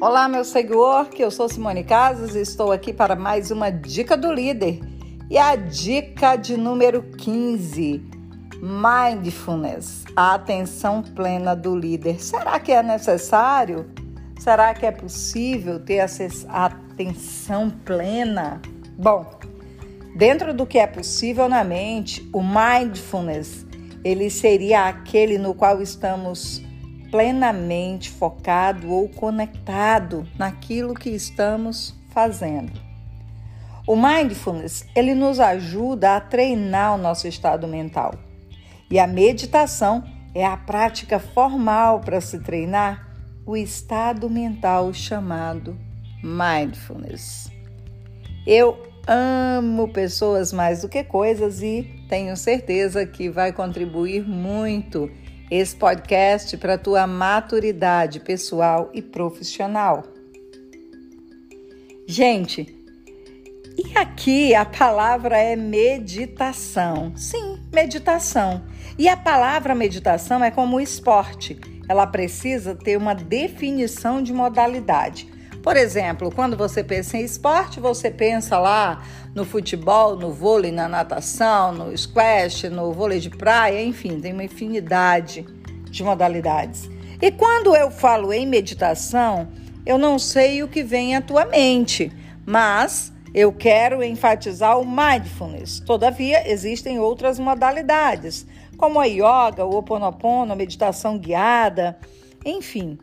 [0.00, 4.16] Olá, meu seguidor, que eu sou Simone Casas e estou aqui para mais uma dica
[4.16, 4.78] do líder.
[5.28, 8.00] E a dica de número 15,
[8.62, 12.22] mindfulness, a atenção plena do líder.
[12.22, 13.90] Será que é necessário?
[14.38, 18.62] Será que é possível ter a atenção plena?
[18.96, 19.28] Bom,
[20.14, 23.66] dentro do que é possível na mente, o mindfulness,
[24.04, 26.62] ele seria aquele no qual estamos
[27.10, 32.72] plenamente focado ou conectado naquilo que estamos fazendo.
[33.86, 38.14] O mindfulness, ele nos ajuda a treinar o nosso estado mental.
[38.90, 43.08] E a meditação é a prática formal para se treinar
[43.46, 45.74] o estado mental chamado
[46.22, 47.50] mindfulness.
[48.46, 55.10] Eu amo pessoas mais do que coisas e tenho certeza que vai contribuir muito
[55.50, 60.04] esse podcast para a tua maturidade pessoal e profissional.
[62.06, 62.78] Gente,
[63.76, 67.12] e aqui a palavra é meditação.
[67.16, 68.64] Sim, meditação.
[68.98, 71.58] E a palavra meditação é como esporte.
[71.88, 75.37] Ela precisa ter uma definição de modalidade.
[75.68, 79.02] Por exemplo, quando você pensa em esporte, você pensa lá
[79.34, 84.44] no futebol, no vôlei, na natação, no squash, no vôlei de praia, enfim, tem uma
[84.44, 85.46] infinidade
[85.90, 86.88] de modalidades.
[87.20, 89.48] E quando eu falo em meditação,
[89.84, 92.10] eu não sei o que vem à tua mente,
[92.46, 95.80] mas eu quero enfatizar o mindfulness.
[95.80, 98.46] Todavia, existem outras modalidades,
[98.78, 101.98] como a yoga, o oponopono, a meditação guiada,
[102.42, 102.98] enfim.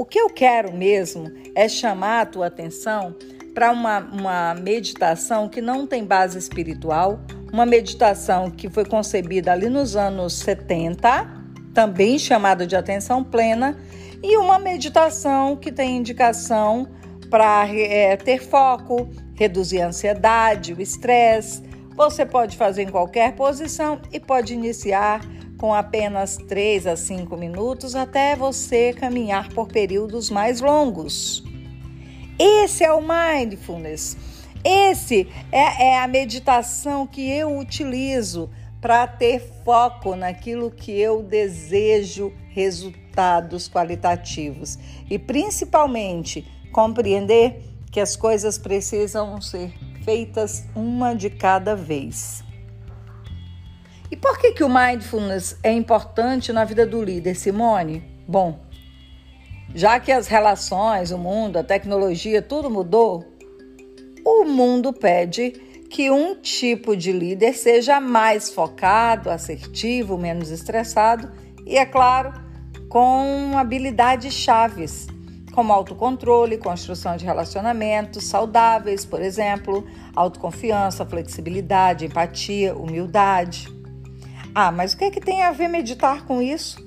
[0.00, 3.14] O que eu quero mesmo é chamar a tua atenção
[3.52, 7.20] para uma, uma meditação que não tem base espiritual,
[7.52, 11.28] uma meditação que foi concebida ali nos anos 70,
[11.74, 13.76] também chamada de atenção plena,
[14.22, 16.88] e uma meditação que tem indicação
[17.28, 21.62] para é, ter foco, reduzir a ansiedade, o estresse.
[21.94, 25.20] Você pode fazer em qualquer posição e pode iniciar
[25.60, 31.44] com apenas 3 a 5 minutos até você caminhar por períodos mais longos.
[32.38, 34.16] Esse é o mindfulness.
[34.64, 38.48] Esse é, é a meditação que eu utilizo
[38.80, 44.78] para ter foco naquilo que eu desejo resultados qualitativos
[45.10, 47.62] e principalmente compreender
[47.92, 49.74] que as coisas precisam ser
[50.06, 52.42] feitas uma de cada vez.
[54.10, 58.02] E por que, que o mindfulness é importante na vida do líder, Simone?
[58.26, 58.58] Bom,
[59.74, 63.24] já que as relações, o mundo, a tecnologia, tudo mudou,
[64.24, 65.52] o mundo pede
[65.90, 71.30] que um tipo de líder seja mais focado, assertivo, menos estressado
[71.64, 72.32] e, é claro,
[72.88, 75.06] com habilidades chaves,
[75.52, 83.79] como autocontrole, construção de relacionamentos saudáveis, por exemplo, autoconfiança, flexibilidade, empatia, humildade.
[84.54, 86.84] Ah, mas o que é que tem a ver meditar com isso?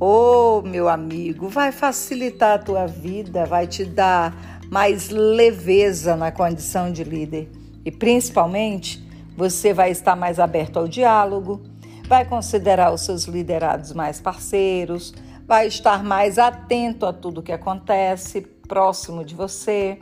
[0.00, 4.34] Oh, meu amigo, vai facilitar a tua vida, vai te dar
[4.70, 7.50] mais leveza na condição de líder.
[7.84, 9.06] E principalmente,
[9.36, 11.62] você vai estar mais aberto ao diálogo,
[12.08, 15.14] vai considerar os seus liderados mais parceiros,
[15.46, 19.98] vai estar mais atento a tudo que acontece próximo de você,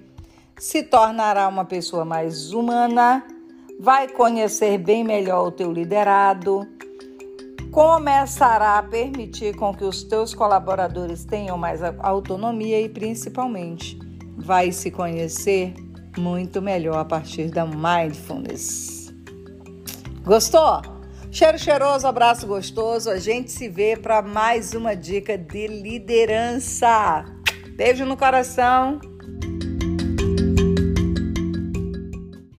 [0.58, 3.22] se tornará uma pessoa mais humana
[3.78, 6.66] vai conhecer bem melhor o teu liderado,
[7.70, 13.96] começará a permitir com que os teus colaboradores tenham mais autonomia e principalmente
[14.36, 15.74] vai se conhecer
[16.16, 19.14] muito melhor a partir da mindfulness.
[20.24, 20.82] Gostou?
[21.30, 23.10] Cheiro cheiroso, abraço gostoso.
[23.10, 27.24] A gente se vê para mais uma dica de liderança.
[27.76, 28.98] Beijo no coração.